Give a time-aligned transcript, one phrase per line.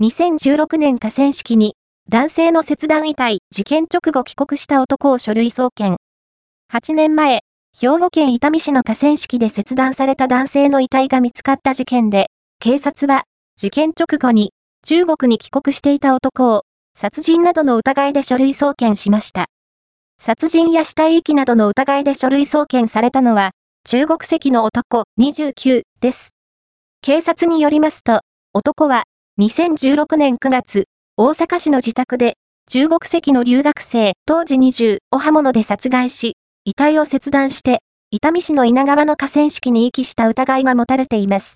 [0.00, 1.74] 2016年河川敷に、
[2.08, 6.00] 男性の切断遺体、事件直後帰国した男を書類送検。
[6.72, 7.40] 8年前、
[7.76, 12.28] 兵庫県伊丹市の河川敷で切断された男性の遺体が見つかった事件で、
[12.60, 13.24] 警察は、
[13.56, 14.52] 事件直後に、
[14.86, 16.62] 中国に帰国していた男を、
[16.96, 19.46] 殺人などの疑いで書類送検しました。
[20.20, 23.50] 殺人や死体遺棄などの疑いで書類送検されたのは、
[23.84, 26.36] 中国籍の男29です。
[27.02, 28.20] 警察によりますと、
[28.54, 29.02] 男は
[29.40, 30.86] 2016年9月、
[31.16, 32.34] 大阪市の自宅で
[32.68, 36.32] 中国籍の留学生当時20を刃物で殺害し、
[36.64, 37.78] 遺体を切断して、
[38.10, 41.46] 伊丹市の稲川の河川敷に遺棄した疑いが持たれています。